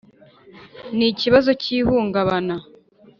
[0.97, 2.55] n ikibazo cy ihungabana